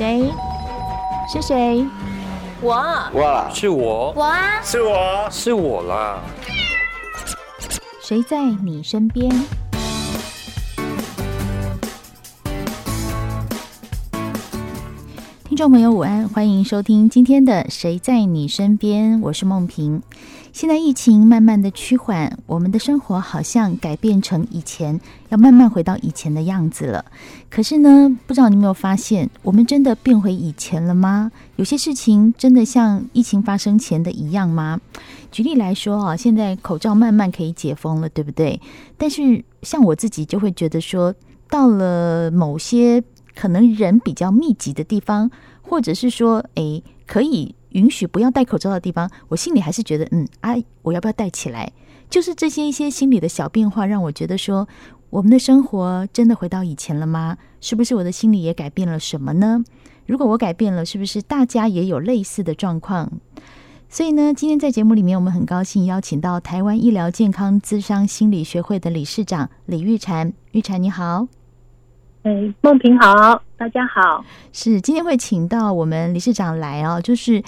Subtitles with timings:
[0.00, 0.32] 谁？
[1.30, 1.86] 是谁？
[2.62, 2.74] 我。
[3.12, 4.10] 我，是我。
[4.16, 6.22] 我啊，是我，是我啦。
[8.02, 9.30] 谁在你身边？
[15.44, 20.02] 听众朋友，午安，欢迎收听今天的《谁在你身边》，我是梦萍。
[20.52, 27.04] 现在疫情慢慢的趋缓，我们的生活好像改变成以前，要慢慢回到以前的样子了。
[27.48, 31.30] 可是呢，不知道你有没有发现，我们真的变回以前了吗？
[31.56, 34.80] 有些事情真的像疫情发生前的一样吗？
[35.30, 38.60] 举例来说啊，现在口罩慢慢可以解封了，对不对？
[38.98, 41.14] 但是像我自己就会觉得说，
[41.48, 43.02] 到了某些
[43.36, 45.30] 可能人比较密集的地方，
[45.62, 47.54] 或者是说，诶，可以。
[47.70, 51.72] 允许不要戴口罩的地方，我心里还是觉得，嗯，啊，我要不要戴起来？
[52.08, 54.66] 就是这些一些心理的小变化，让我觉得说，
[55.10, 57.38] 我们的生活真的回到以前了吗？
[57.60, 59.62] 是不是我的心理也改变了什么呢？
[60.06, 63.12] 如果我改变了，是不是大家也有类似的状况？
[63.88, 70.32] 所以呢，今天在节目里面，我们很高兴邀请到台湾医疗健康咨商心理学会的理事长李玉婵。
[70.52, 71.28] 玉婵你好。
[72.22, 74.24] 哎，梦萍好，大家好。
[74.52, 77.42] 是今天会请到我们理事长来哦，就是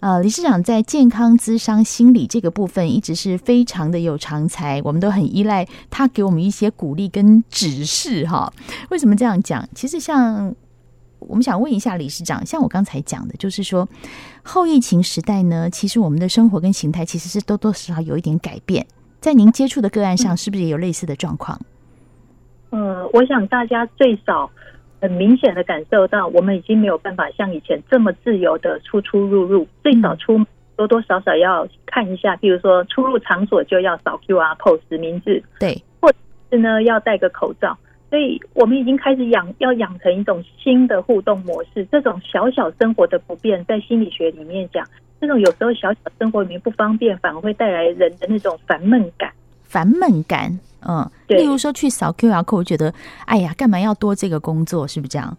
[0.00, 8.52] 呃，理事长在健康咨商心理这个部分一直是非常的有长才，我们都很依赖他给我们一些鼓励跟指示哈。
[8.90, 9.68] 为什么这样讲？
[9.74, 10.54] 其实像
[11.18, 13.88] 我们想问一下理事长，像我刚才讲的，就是说
[14.44, 18.86] 后疫情时代呢，其实我们的生活跟形态其实是多多少少有一点改变。
[19.20, 21.60] 在您接触的个案上，是不是也有类似的状况？
[22.70, 24.48] 呃，我想大家最少
[25.00, 30.44] 很明显的感受到，我们已经没有办法像以前这么自由的出出入入，最少出
[30.76, 36.18] 多多少少要看一下，比如说出入场所就要扫 QR code 实名制，对，或者
[36.50, 37.76] 是呢要戴个口罩，
[38.10, 41.84] 所以我们已经开始养要养成一种新的互动模式。
[41.90, 44.86] 这种小小生活的不便，在心理学里面讲，
[45.20, 49.32] 这种有时候小小生活里面不方便，反而会带来人的那种烦闷感。
[49.64, 52.92] 烦闷感，嗯，例如说去扫 QR code，我觉得，
[53.26, 54.86] 哎呀，干嘛要多这个工作？
[54.86, 55.36] 是不是这样？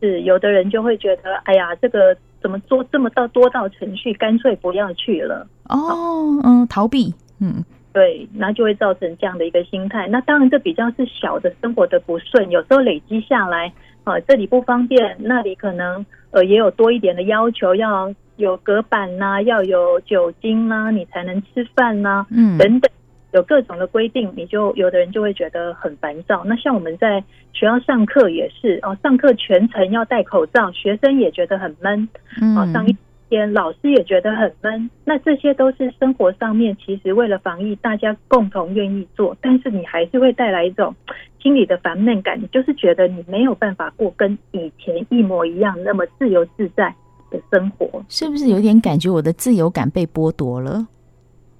[0.00, 5.46] 是，有的人就会觉得，哎呀，这个怎么做这么到多道程序，干脆不要去了。
[5.68, 10.06] 哦，嗯，逃避，嗯，对，那就会造成这样的一个心态。
[10.08, 13.72] 那当然，这比较是小的生活的不顺，有时候累积下来，
[14.04, 22.90] 啊，这里不方便，那里可能呃也有多一点的要求，要有隔板呐、啊，要有酒精呐、啊，你才能吃饭呐、啊，嗯，等等。
[23.34, 26.44] 有各种的规定，你就有的人就会觉得很烦躁。
[26.44, 27.20] 那像我们在
[27.52, 32.08] 学校上课也是哦，上课全程要戴口罩，学生也觉得很闷。
[32.56, 32.96] 哦，上一
[33.28, 34.88] 天老师也觉得很闷。
[35.04, 40.94] 那这些都是生活上面，其实为了防疫，大家共同愿意做，但是你还是会带来一种
[41.42, 42.40] 心理的烦闷感。
[42.40, 46.94] 你就是觉得你没有办法过跟以前一模一样那么自由自在
[47.32, 50.86] 的生活，是不是有点感觉我的自由感被剥夺了？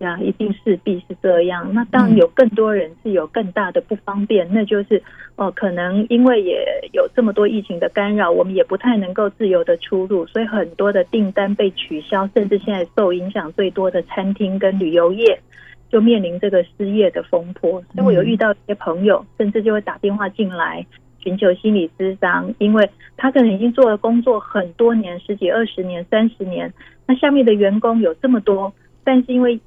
[0.04, 1.72] 啊，一定势必是这样。
[1.72, 5.02] 那当然有更多人是有更大的不方便，嗯、那就是
[5.36, 15.40] 哦，可能因为也有这么多疫情的干扰，我们也不太能够自由的出入，所以很多的订单被取消，甚至现在受影响最多的餐厅跟旅游业
[15.90, 17.82] 就面临这个失业的风波。
[17.94, 20.84] 所以我有遇到一些朋友，甚至就会打电话进来
[21.20, 26.72] 寻求心理咨商，因为他可能已经做了工作很多年，十几、二十年、三十年，
[27.06, 28.72] 那下面的员工有这么多，
[29.02, 29.58] 但是因为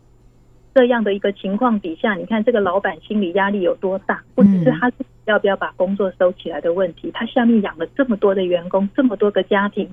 [0.78, 4.22] 这样的一个情况底下，你看这个老板心理压力有多大？
[4.36, 4.92] 不只是他
[5.26, 9.90] 要不要把工作收起来的问题，他下面养了这么多的员工，这么多个家庭，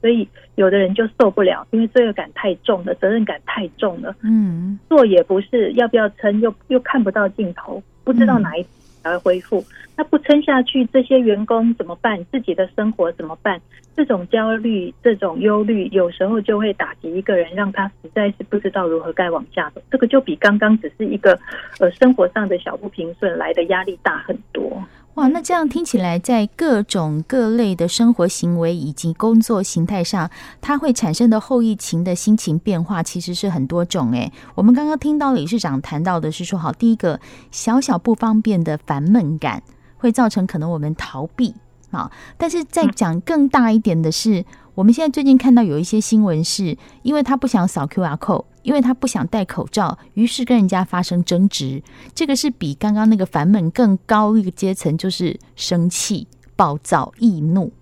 [0.00, 4.14] 所以有的人就受不了，因为罪恶感太重了，责任感太重了。
[4.22, 8.64] 嗯，做也不是，要不要撑又又看不到尽头，不知道哪一。
[9.02, 9.64] 才会恢复，
[9.96, 12.24] 那不撑下去，这些员工怎么办？
[12.30, 13.60] 自己的生活怎么办？
[13.96, 19.82] 这种焦虑、这种忧虑，有时候就会打击一个人，让他实在是不知道如何该往下走。
[19.90, 21.38] 这个就比刚刚只是一个
[21.80, 24.82] 呃生活上的小不平顺来的压力大很多。
[25.14, 30.30] 哇，那这样听起来，在各种各类的生活行为以及工作形态上，
[30.60, 34.12] 它会产生的后疫情的心情变化，其实是很多种。
[34.12, 37.20] 诶，我们刚刚听到理事长谈到的是说，好，第一个
[37.50, 39.62] 小小不方便的烦闷感，
[39.98, 41.54] 会造成可能我们逃避
[41.90, 42.10] 啊。
[42.38, 44.44] 但是再讲更大一点的是，
[44.76, 48.44] 我们现在最近看到有一些新闻，是因为他不想扫 QR code。
[48.62, 51.82] 因为他不想戴口罩，于是跟人家发生争执。
[52.14, 56.26] 这个是比刚刚那个烦闷更高一个阶层，就是生气、
[56.56, 57.72] 暴躁、易怒。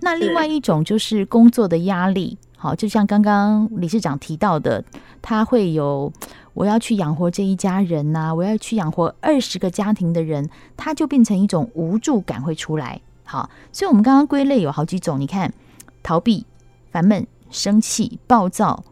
[0.00, 4.84] 那另外一种就是工作的压力，好，就像刚刚理事长提到的，
[5.20, 6.12] 他会有
[6.54, 13.00] 我要去养活这一家人呐，我要去养活二十个家庭的人，他就变成一种无助感会出来。
[13.24, 15.52] 好，所以我们刚刚归类有好几种，你看。
[16.00, 16.46] 逃避、
[16.90, 18.82] 烦闷、生气、暴躁、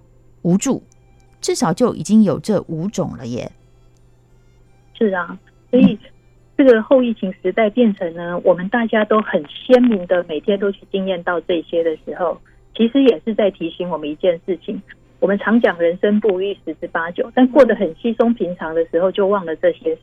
[0.42, 0.82] 无助，
[1.46, 3.52] 至少就已经有这五种了耶。
[4.98, 5.38] 是啊，
[5.70, 5.96] 所以
[6.56, 12.36] 这个后疫情时代变成呢，我们大家都很鲜明的每天都去经验到这些的时候，
[12.74, 14.82] 其实也是在提醒我们一件事情。
[15.20, 20.02] 我们常讲人生不易十之八九，但过得很稀松平常的时候，就忘了这些事。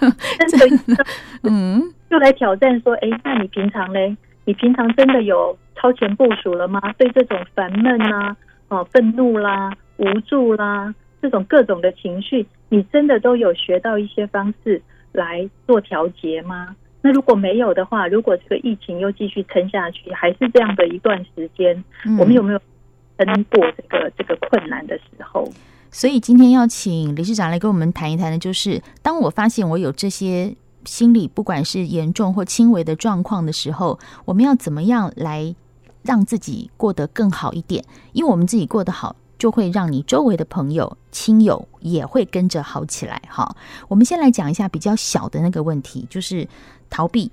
[0.56, 1.04] 真的，
[1.42, 4.16] 嗯，就来挑战说，哎，那你平常嘞？
[4.46, 6.80] 你平常真的有超前部署了吗？
[6.96, 8.34] 对这种烦闷啊、
[8.68, 16.74] 哦愤怒啦、无助啦，这种各种的情绪，你真的都有学到一些方式来做调节吗？
[17.02, 21.84] 那如果没有的话，如果这个疫情又继续撑下去，还是这样的一段时间，
[22.18, 22.60] 我们有没有？
[23.20, 25.50] 撑过这个这个困难的时候，
[25.90, 30.54] 所以今天要请理事长来跟我们谈一谈的，就是当我发现我有这些
[30.84, 35.52] 心理不管是严重或轻微的状况的时候，我们要怎么样来
[36.04, 37.84] 让自己过得更好一点？
[38.12, 43.22] 因为我们自己过得好，就会让你周围的朋友、亲友也会跟着好起来。
[43.28, 43.56] 哈，
[43.88, 46.46] 我们先来讲一下比较小的那个问题，就是
[46.90, 47.30] 逃避，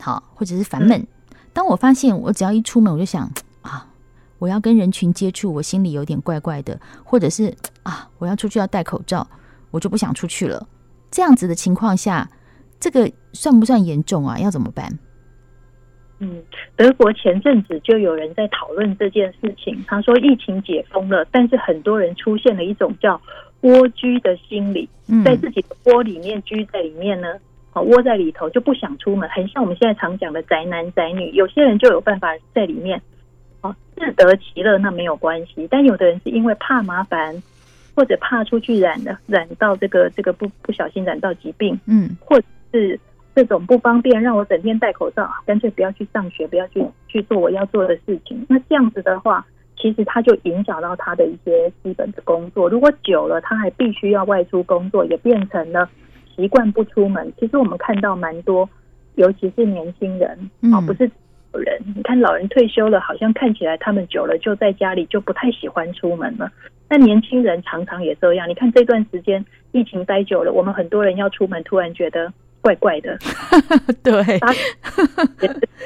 [0.00, 1.06] 好，或者是烦闷。
[1.52, 3.86] 当我发现我只要一出门，我就想啊。
[4.38, 9.24] 我要跟人群接触，我心里有点怪怪的，或者是啊，我要出去要戴口罩，
[9.70, 10.66] 我就不想出去了。
[11.12, 12.28] 这样子的情况下，
[12.80, 14.36] 这个算不算严重啊？
[14.36, 14.98] 要怎么办？
[16.24, 16.40] 嗯，
[16.76, 19.84] 德国前阵子就有人在讨论这件事情。
[19.88, 23.20] 他说疫情解封了，但是很多人出现了一种叫
[23.62, 24.88] 蜗居的心理，
[25.24, 27.34] 在自己的窝里面居在里面呢，
[27.72, 31.30] 啊，窝在里头就不想出门，很像我们现在常讲的宅男宅女。
[31.32, 33.02] 有些人就有办法在里面。
[33.62, 37.40] 哦，自得其乐那没有关系，但有的人是因为怕麻烦，
[37.94, 42.98] 或者怕出去染的染到这个这个不不小心染到疾病，嗯，或者是
[43.34, 48.44] 这种不方便，让我整天戴口罩，干脆不要去上学，不要去去做我要做的事情。
[48.48, 49.46] 那这样子的话，
[49.76, 52.68] 其实他就影响到他的一些基本的工作。
[52.68, 55.88] 如果久了，他还必须要外出工作，也变成了
[56.36, 57.32] 习惯不出门。
[57.38, 58.68] 其实我们看到蛮多，
[59.14, 61.10] 尤其是年轻人，哦，不是
[61.52, 61.60] 老。
[61.60, 66.50] 人，你看老人退休了，好像看起来他们久了就在家里，就不太喜欢出门了。
[66.88, 68.48] 那年轻人常常也这样。
[68.48, 72.32] 你看这段时间疫情待久了，我们很多人要出门，突然觉得
[72.62, 73.18] 怪怪的。
[74.02, 74.40] 对，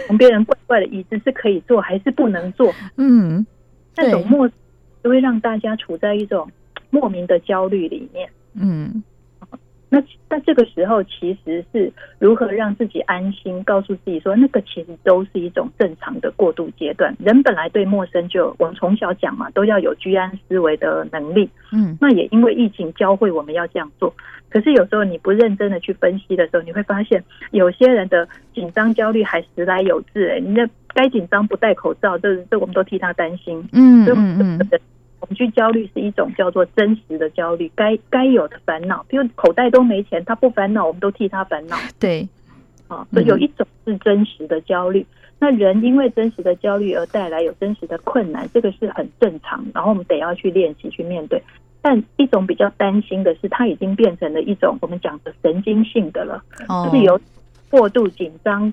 [0.06, 2.72] 从别人怪怪的椅子是可以坐还是不能坐？
[2.96, 3.44] 嗯，
[3.96, 4.48] 那种莫
[5.02, 6.48] 就会让大家处在一种
[6.90, 8.30] 莫名的焦虑里面。
[8.54, 9.02] 嗯。
[9.88, 17.14] 那那这个时候，其实是如何让自己安心，告诉自己说，那个其实都是一种正常的过渡阶段。
[17.20, 21.48] 人本来对陌生就，我们从小讲嘛，都要有居安思危的能力。
[21.72, 24.12] 嗯，那也因为疫情教会我们要这样做。
[24.48, 27.22] 可是有时候你不认真的去分析的时候，你会发现
[27.52, 30.28] 有些人的紧张焦虑还时来有自。
[30.28, 33.68] 哎，你那该紧张不戴口罩，这这我们都替他担心。
[33.72, 34.68] 嗯嗯嗯。
[35.36, 41.76] 恐惧焦虑是一种叫做真实的焦虑，该该有的烦恼，比如口袋都没钱，他不烦恼，我们都替他烦恼。
[42.00, 42.26] 对，
[42.88, 45.04] 啊，所以有一种是真实的焦虑。
[45.38, 51.42] 那人因为真实的焦虑而带来有真实的困难，这个是很正常，然后我们得要去练习去面对。
[51.82, 56.42] 但一种比较担心的是，它已经变成了一种我们讲的神经性的了，
[56.86, 57.20] 就是有
[57.68, 58.72] 过度紧张。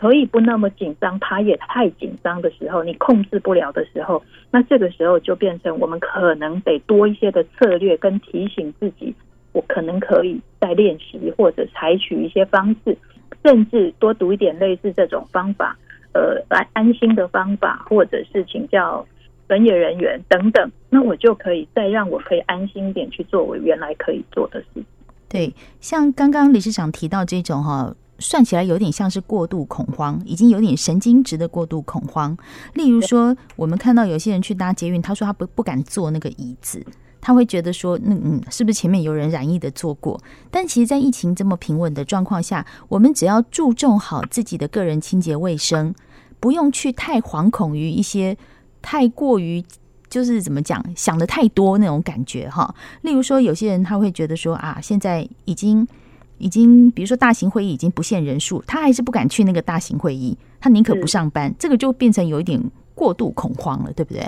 [0.00, 9.14] 可以不那么紧张，他也太紧张的时候，你控制不了的时候，那这个时候就变成我们可能得多一些的策略跟提醒自己，
[9.52, 12.96] 我可能可以再练习或者采取一些方式，
[13.44, 15.76] 甚至多读一点类似这种方法，
[16.14, 19.06] 呃，来安心的方法，或者是请教
[19.48, 24.82] 专业人员等等，那我就可以再让我可以安心点去做我原来可以做的事。
[25.28, 27.94] 对，像刚刚理事长提到这种哈。
[28.20, 32.36] 算起来有点像是过度恐慌，已经有点神经质的过度恐慌。
[32.74, 36.84] 例如说，我们看到有些人去搭捷运，他说他不不敢坐那个椅子，
[37.20, 40.20] 他会觉得说，嗯嗯，是不是前面有人染疫的坐过？
[40.50, 45.94] 但其实，在疫情这么平稳的状况下，我们只要注重好自己的个人清洁卫生，
[46.38, 48.36] 不用去太惶恐于一些
[48.82, 49.64] 太过于
[50.08, 52.74] 就是怎么讲想得太多那种感觉哈。
[53.02, 55.88] 例如说，有些人他会觉得说啊，现在已经。
[56.40, 62.58] 已经，比如说大型会议已经不限人数，他还是不敢去那个大型会议，他宁可不上班，这个就变成有一点
[62.94, 64.26] 过度恐慌了，对不对？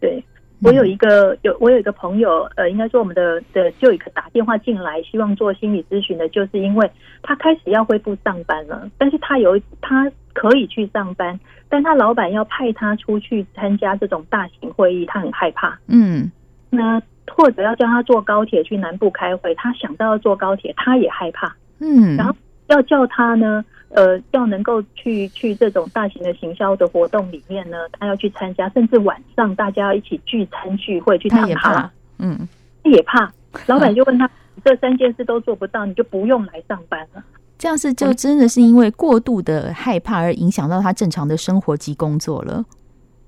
[0.00, 0.24] 对，
[0.62, 6.90] 我有一个有我有一个朋友，呃，应该说我们的的就一个打电话进来，希望做心理咨询的，就是因为
[7.22, 15.78] 他开始要恢复上班了，但是他有他可以去上班，但他老板要派他出去参加这种大型会议，他很害怕。
[15.86, 16.30] 嗯，
[16.70, 17.02] 那。
[17.30, 21.54] 或者要叫他坐高铁去南部开会，他想到要坐高铁，他也害怕。
[21.78, 22.34] 嗯，然后
[22.68, 32.48] 要叫他呢，呃，要能够去去这种大型的行销的活动里面呢，他要去参加，甚至晚上大家要一起聚餐聚会去他也怕，嗯，
[32.82, 33.32] 他也怕。
[33.66, 34.28] 老板就问他，
[34.64, 37.22] 这三件事都做不到，你就不用来上班了。
[37.56, 42.64] 这样是就真的是因为过度的害怕而影响到他正常的生活及工作了。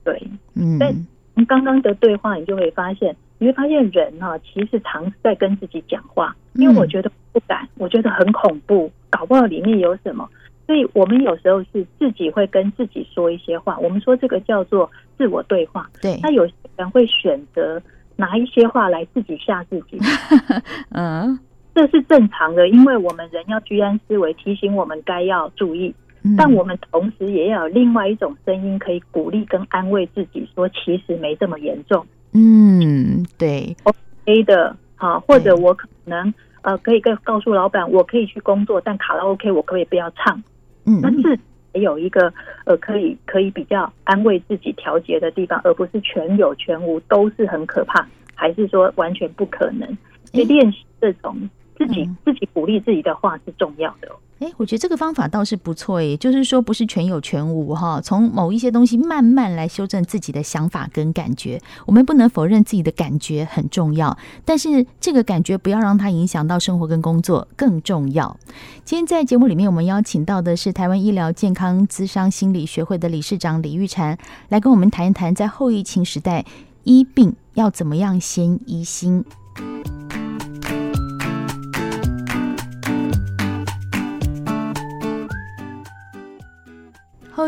[0.05, 0.77] 对，嗯。
[0.79, 0.93] 但
[1.35, 6.35] 从刚刚的对话，你就会发现，你会发现人哈、啊，其实常在跟自己讲话。
[6.55, 10.29] 因为我觉得不敢，我觉得很恐怖，搞不好里面有什么。
[10.67, 13.79] 所以我们有时候是自己会跟自己说一些话。
[13.79, 15.89] 我们说这个叫做自我对话。
[16.01, 16.19] 对。
[16.23, 17.81] 那有些人会选择
[18.17, 19.99] 拿一些话来自己吓自己。
[20.91, 21.39] 嗯。
[21.75, 25.95] 这是正常的，因为我们人要居安思危，提醒我们该要注意。
[26.37, 32.05] 但我们同时也要有另外一种声音，可以鼓励跟安慰自己，说其实没这么严重。
[32.39, 40.43] 嗯，对，OK 的，好，或者我可能呃可以跟告诉老板，我可以去工作，但卡拉 OK 我可不可以不要唱？
[40.85, 41.39] 嗯，但是
[41.73, 42.31] 也有一个
[42.67, 49.89] 呃可以可以比较安慰自己调节的地方，而不是全有全无都是很可怕，还是说完全不可能？
[50.35, 51.49] 去练习这种。
[51.79, 54.09] 自己自己鼓励自己的话是重要的。
[54.39, 55.99] 哎，我觉得这个方法倒是不错。
[55.99, 61.59] 哎，就是说不是全有全无哈，从某一些东西慢慢来修正自己的想法跟感觉。
[61.87, 64.15] 我们不能否认自己的感觉很重要，
[64.45, 68.37] 但是这个感觉不要让它影响到生活跟工作更重要。
[68.85, 74.19] 今天在节目里面，我们邀请到的是台湾医疗健康咨商心理学会的理事长李玉婵，
[74.51, 76.45] 来跟我们谈一谈在后疫情时代
[76.85, 79.25] 医病要怎么样先医心。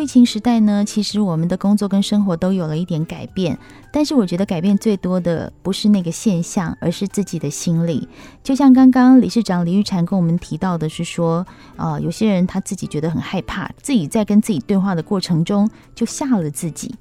[0.01, 3.59] 疫情时代呢，其实我们的工作跟生活都有了一点改变，
[3.93, 8.09] 但是我觉得改变最多的不是那个现象，而是自己的心理。
[8.43, 16.95] 就像刚刚理事长李玉婵跟我们提到的是说，呃，有些人他自己觉得很害怕，自己在跟自己对话的过程中就吓了自己。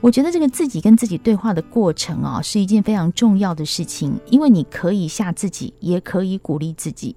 [0.00, 7.14] 我觉得这个自己跟自己对话的过程啊，是一件非常重要的事情，因为你可以吓自己，也可以鼓励自己。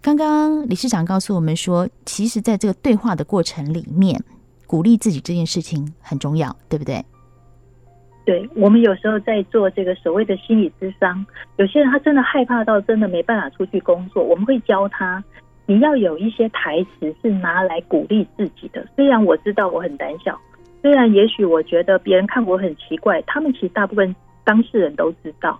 [0.00, 4.22] 刚刚理事长告诉我们说，其实在这个对话的过程里面，
[4.66, 7.04] 鼓励自己这件事情很重要，对不对？
[8.24, 11.24] 对，我们有时候在做这个所谓的心理智商，
[11.58, 15.22] 有些人他真的害怕到真的没办法出去工作，我们会教他，
[15.66, 18.84] 你要有一些台词是拿来鼓励自己的。
[18.96, 20.36] 虽然我知道我很胆小，
[20.82, 25.56] 虽然也许我觉得别人看我很奇怪，他们其实大部分当事人都知道。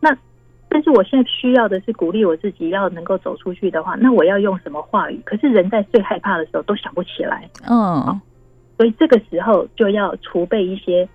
[0.00, 0.16] 那
[0.70, 5.20] 但是我现在需要的是鼓励我自己，要能够走出去的话，那我要用什么话语？
[5.26, 8.20] 可是人在最害怕的时候都想不起来，嗯，
[8.76, 11.08] 所以这个时候就要储备一些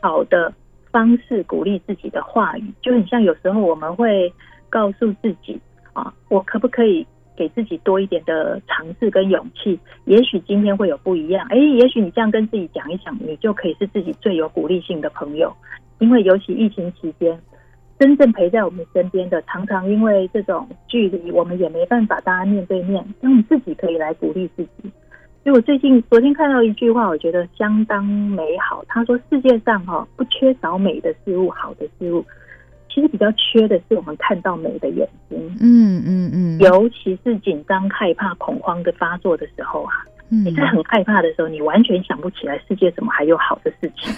[0.00, 0.52] 好的
[0.90, 4.32] 方式鼓励自己的话语，就很像有时候我们会
[4.68, 5.60] 告诉自己
[5.92, 7.06] 啊，我可不可以
[7.36, 9.78] 给自己多一点的尝试跟勇气？
[10.04, 15.54] 也许今天会有不一样，哎，也许你这样跟自己讲一讲，你就可以是自己最有鼓励性的朋友，
[15.98, 17.40] 因为尤其疫情期间。
[17.98, 23.04] 真正陪在我们身边的，常常因为这种距离，我们也没办法大家面对面。
[23.20, 24.90] 那我们自己可以来鼓励自己。
[25.44, 28.84] 所以我最近昨天看到一句话，我觉得相当美好。
[28.86, 32.24] 他说：“世界上哈不缺少美的事物，好的事物，
[32.88, 36.58] 其实比较缺的是我们看到美的眼睛。”嗯嗯嗯。
[36.60, 39.92] 尤其是紧张、害怕、恐慌的发作的时候啊，
[40.28, 44.14] 你在很害怕的时候，你完全想不起来世界怎么还有好的事情。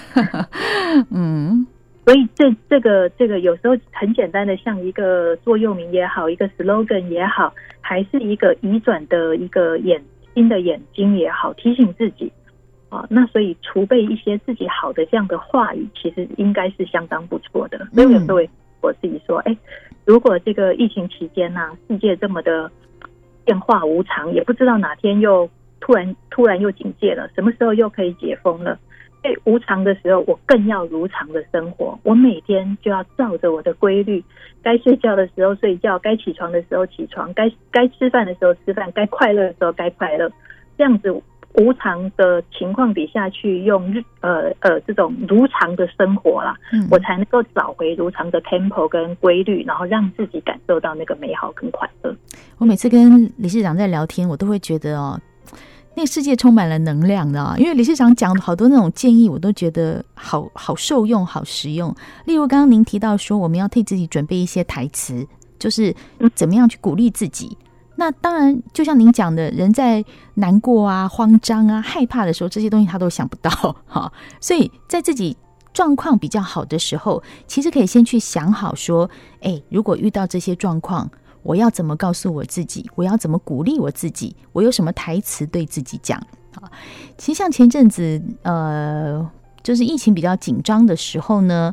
[1.11, 1.67] 嗯。
[2.07, 7.51] 所以这这个这个有时候很简单的，像一个座右铭也好，一个 slogan 也好，
[7.81, 9.99] 还是一个移转的一个眼
[10.35, 12.31] 睛的眼睛也好，提醒自己
[12.89, 13.07] 啊。
[13.09, 17.87] 那所以储备一些自己好的这样的话语，其实应该是相当不错的。
[17.95, 18.39] 所以有时候
[18.81, 19.57] 我自己说，哎，
[20.05, 22.71] 如果这个疫情期间呢，世界这么的
[23.45, 25.49] 变化无常，也不知道哪天又
[25.81, 28.79] 突然突然又警戒了，什么时候又可以解封了。
[29.25, 31.99] 在无常的时候，我更要如常的生活。
[32.03, 34.23] 我每天就要照着我的规律，
[34.63, 40.31] 该睡觉的时候睡觉，该起床的时候起床，该该吃饭的时候吃饭，该快乐的时候该快乐。
[40.77, 41.11] 这样子
[41.55, 52.15] 无常的情况底下去用日呃呃这种如常的生活啦，嗯，我才能够找回如常的 tempo 跟规律，然后让自己感受到那个美好跟快乐。
[52.59, 55.19] 我每次跟理事长在聊天，我都会觉得哦。
[55.97, 61.95] 那个世界充满了能量的啊，因为理事长讲的好多那种建议，我都觉得好好受用、好实用。
[62.25, 65.27] 例如刚刚您提到说，我们要替自己准备一些台词，
[65.59, 65.95] 就是
[66.35, 67.57] 怎么样去鼓励自己。
[67.97, 73.51] 那当然，就像您讲的，人在难过啊、慌张啊、害怕的时候，这些东西他都想不到
[73.87, 74.13] 哈。
[74.41, 75.37] 所以在自己
[75.73, 79.09] 状况比较好的时候，其实可以先去想好说，
[79.43, 81.09] 哎，如果遇到这些状况，
[81.45, 82.91] 我要怎么告诉我自己？
[82.97, 84.35] 我要怎么鼓励我自己？
[84.53, 86.19] 我有什么台词对自己讲？
[86.55, 86.71] 啊，
[87.17, 89.31] 其实像前阵子，呃，
[89.63, 91.73] 就是疫情比较紧张的时候呢，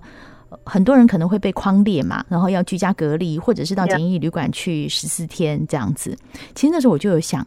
[0.65, 6.17] 很多人可能会被框列嘛，然后要居家隔离，或者是到检疫旅馆去十四天这样子。
[6.53, 7.45] 其实那时候我就有想，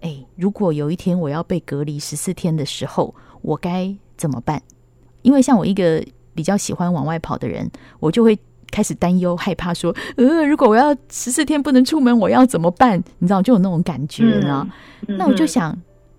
[0.00, 4.60] 哎，如果有一天我要被隔离十四天的时候，我该怎么办？
[5.22, 8.38] 因为像我一个比较喜欢往外跑的人，我就会
[8.70, 13.02] 开始担忧、害怕，说，呃，如果我要十四天不能出门，我要怎么办？
[13.18, 14.66] 你知道，就有那种感觉呢。
[15.06, 15.76] 嗯、那我就想。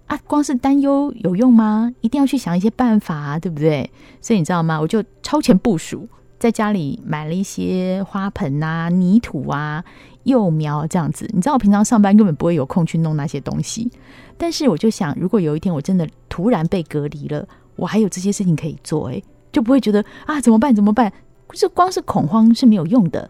[0.07, 1.89] 啊，光是担忧有用吗？
[2.01, 3.89] 一定要去想一些办法啊，对不对？
[4.19, 4.77] 所以你知道吗？
[4.77, 6.05] 我就超前部署，
[6.37, 9.81] 在家里买了一些花盆啊、泥土啊、
[10.23, 11.25] 幼苗这样子。
[11.33, 13.89] 你知道我平常上班根本不会有空去弄那些东西，
[14.37, 20.75] 但是我就想，如果有一天我真的突然被隔离了，我还有这些事情可以做，诶，就不会觉得啊，怎么办？
[20.75, 21.09] 怎么办？
[21.53, 23.29] 就光是恐慌是没有用的，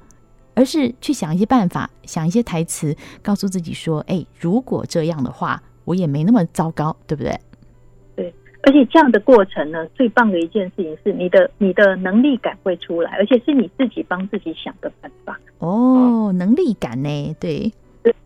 [0.55, 5.61] 而是去想一些办法，想一些台词，告诉自己说，诶，如果这样的话。
[5.83, 7.35] 我也没那么糟糕，对不对？
[8.15, 15.39] 对，而且这样的过程呢，最棒的一件事情是你的你的能力感会出来，而且是你自己帮自己想的办法。
[15.57, 17.35] 哦，能力感呢？
[17.39, 17.73] 对，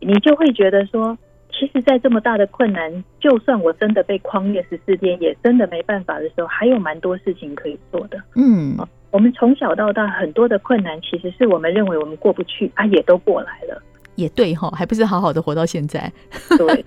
[0.01, 1.17] 你就会觉得说，
[1.49, 8.21] 其实，在这么大的困难，就算我真的被框列十四天，也真的没办法的时候，还有蛮多事情可以做的。
[8.35, 8.77] 嗯，
[9.15, 13.81] 我们从小到大很多的困难，其实是我们认为我们过不去啊，也都过来了。
[14.15, 16.11] 也对哈，还不是好好的活到现在。
[16.57, 16.85] 对。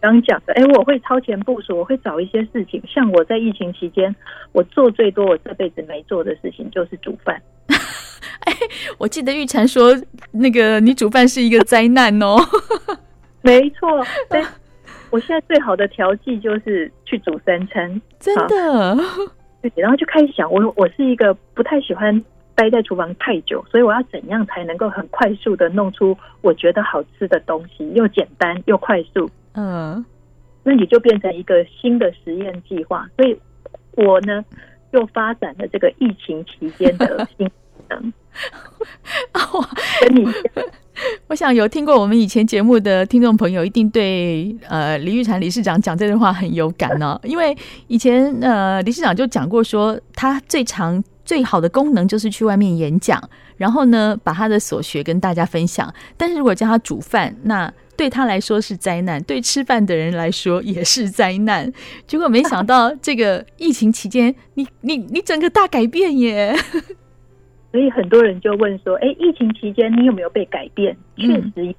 [0.00, 2.82] 刚讲的，哎，我会超前部署，我会找一些事情。
[2.92, 4.12] 像我在疫情期间，
[4.50, 7.40] 我做最多我这辈子没做的事情就是煮饭。
[8.44, 8.52] 哎，
[8.98, 9.96] 我记得玉婵说，
[10.32, 12.38] 那个你煮饭是一个灾难哦。
[13.40, 14.42] 没错，对，
[15.10, 18.98] 我现在最好的调剂就是去煮三餐， 真的。
[19.62, 22.22] 对，然后就开始想，我我是一个不太喜欢
[22.54, 29.30] 待在厨房太久，所以我要怎样才能够很快速的弄出我觉得好吃的东西，又简单又快速。
[29.54, 30.04] 嗯，
[30.64, 33.08] 那你就变成一个新的实验计划。
[33.16, 33.38] 所以，
[33.94, 34.44] 我呢
[34.90, 37.52] 又发展了这个疫情期间的新技
[41.26, 47.20] 我想有听过我们以前节目的听众朋友，一定对呃李玉婵理事长讲这段话很有感呢、哦。
[47.24, 47.56] 因为
[47.88, 53.20] 以前呃理事长就讲过说，他最常最好的功能就是去外面演讲，
[53.56, 55.92] 然后呢把他的所学跟大家分享。
[56.16, 61.72] 但是如果叫他煮饭，那对他来说是灾难，对吃饭的人来说也是灾难。
[62.06, 66.54] 结果没想到，这个疫情期间，你你你整个大改变耶！
[67.72, 71.74] 所以很多人就问说：“哎，疫情期间你有没有被改变？”确实。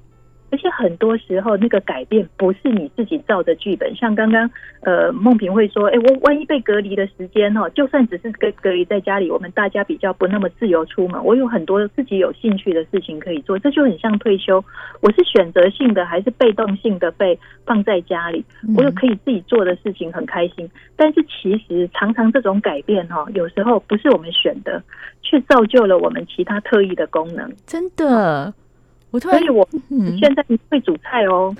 [0.54, 3.92] 而且很多时候，那个改变不是你自己造的剧本。
[3.96, 4.48] 像刚刚，
[4.82, 14.64] 呃，梦萍会说：“哎，我万一被隔离的时间哦，就算只是隔隔离在家里，我们大家比较不那么自由出门，我有很多自己有兴趣的事情可以做，这就很像退休。
[15.00, 17.36] 我是选择性的还是被动性的被
[17.66, 18.44] 放在家里？
[18.76, 20.70] 我有可以自己做的事情，很开心。
[20.94, 24.80] 但是其实常常这种改变哈，有时候不是我们选的，
[25.20, 27.52] 却造就了我们其他特异的功能。
[27.66, 28.54] 真的。”
[29.14, 29.68] 我突然，所以我
[30.18, 31.54] 现在会煮菜哦，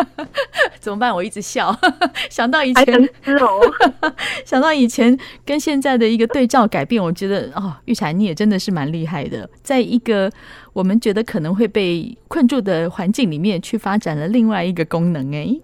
[0.78, 1.14] 怎么办？
[1.14, 1.74] 我一直笑，
[2.28, 2.94] 想到以前
[3.40, 4.12] 哦，
[4.44, 10.30] 想到以前跟现在的一个对照改变，我觉得哦，玉婵你也真的是蛮厉害的，在一个
[10.74, 15.58] 我们觉得可能会被困住的环境里面，去发展了另外一个功能哎，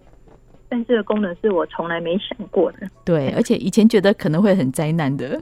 [0.70, 5.38] 但这个功能是我从来没想过的，对，而且以前觉得可能会很灾难的，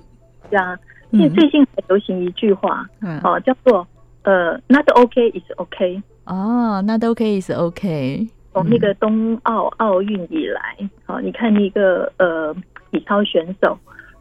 [0.50, 0.76] 是啊，
[1.10, 3.86] 因为最近很流行一句话，嗯，哦，叫做。
[4.28, 8.28] 呃，Not OK is OK 哦，Not OK is OK。
[8.52, 12.54] 从那个冬奥奥运以来，好，你看那个呃
[12.90, 13.78] 体操选手，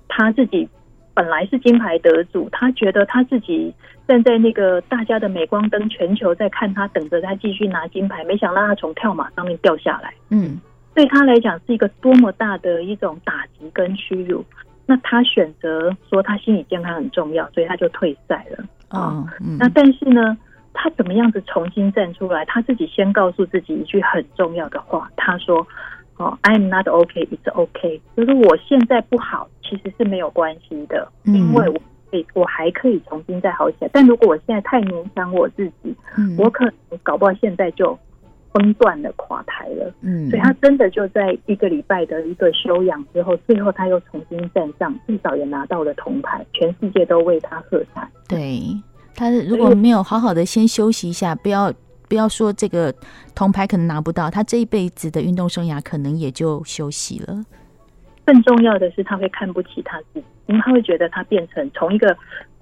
[0.07, 0.69] 他自己
[1.13, 3.73] 本来是金牌得主，他觉得他自己
[4.07, 10.57] 站在那个大家的镁光灯，全球在看他，等着他继续拿金牌，没想到他从跳马上面掉下来，嗯，
[10.93, 14.41] 对他来讲是一个多么大的一种打击跟屈辱。
[14.85, 18.63] 那他选择说他心理健康很重要，所以他就退赛了。
[18.89, 20.37] 啊、哦嗯，那但是呢，
[20.73, 22.45] 他怎么样子重新站出来？
[22.45, 25.65] 他自己先告诉自己一句很重要的话，他说
[26.17, 33.89] ：“哦，I'm not okay, it's okay。”就是我现在不好，其实是没有关系的，因为我可以，我还可以重新再好起来。
[33.91, 35.93] 但如果我现在太勉强我自己，
[36.37, 36.73] 我可能
[37.03, 37.97] 搞不好现在就
[38.57, 39.93] 崩断了、垮台了。
[40.01, 48.09] 嗯，所以他真的就在一个礼拜的一个休养之后，最后他又重新站上，至少也拿到了铜牌，全世界都为他喝彩。
[48.27, 48.59] 对，
[49.15, 51.71] 他如果没有好好的先休息一下，不要
[52.09, 52.93] 不要说这个
[53.35, 57.43] 铜牌可能拿不到，他这一辈子的运动生涯可能也就休息了。
[58.25, 62.15] 更重要的是，他会看不起他自己，因为他会觉得他变成从一个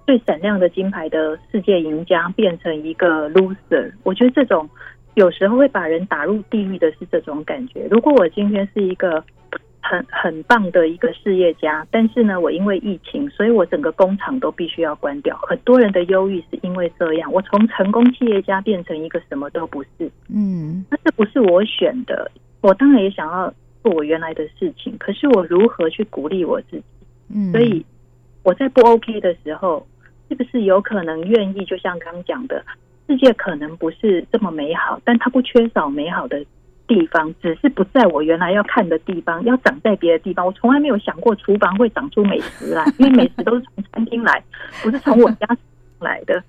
[0.05, 3.91] 最闪亮的金牌的世界赢家变成一个 loser。
[4.03, 4.69] 我觉得这种
[5.15, 7.87] 有时候会把人打入地狱的是这种感觉。
[7.89, 9.23] 如果我今天是一个
[9.81, 15.37] 很很棒的一个事业家，但是呢，我因为疫情，所以我整个工厂都必须要关掉。
[15.43, 17.31] 很多人的忧郁是因为这样。
[17.31, 22.31] 我从成功企业家变成一个什么都不是，嗯，那这不是我选的。
[22.61, 26.83] 我当然也想要做我原来的事情，可是我如何去鼓励我自己？
[27.29, 27.85] 嗯，所以
[28.43, 29.85] 我在不 OK 的时候，
[30.27, 31.63] 是不是有可能愿意？
[31.63, 32.65] 就像刚刚讲的，
[33.07, 36.45] 世界可能不是这么美好，但它不缺少美好的。
[36.87, 40.45] 地方只是不在我原来要看的地方，要长在别的地方。
[40.45, 44.43] 我从来没有想过厨房会长出美食来， 因为美食都是从餐厅来，
[44.83, 45.47] 不是从我家
[45.97, 46.43] 来的。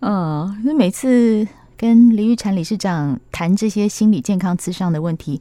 [0.00, 5.40] 嗯，那每次跟李玉婵理事长谈这些心理健康咨商的问题。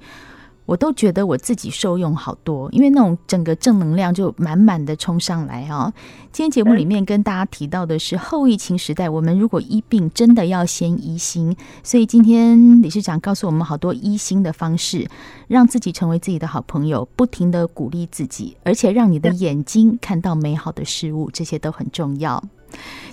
[0.66, 5.94] 我都觉得我自己受用好多，因为那种整个正能量就满满的冲上来哦！
[6.32, 11.56] 今天节目里面跟大家提到的是后疫情时代，我们如果医病，真的要先医心。
[11.84, 15.08] 所以今天理事长告诉我们好多医心的方式，
[15.48, 22.44] 让自己成为自己的好朋友，不停的鼓励自己，而且让你的眼睛看到美好的事物，这些都很重要。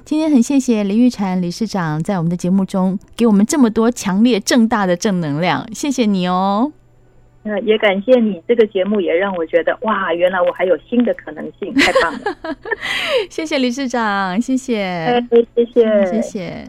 [0.04, 6.72] 今天很谢谢林玉婵理事长在我们的节目中给我们这么多强烈正大的正能量，谢谢你哦。
[7.44, 12.56] 那也感谢你，这个节目也让我觉得哇，原来我还有新的可能性，太棒了！
[13.28, 15.24] 谢谢理事长，谢谢，
[15.54, 16.64] 谢谢，谢谢，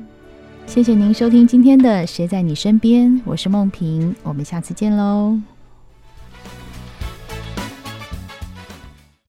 [0.66, 5.53] 谢谢您收听今天的《谁在你身边》，我是梦萍，我们下次见喽。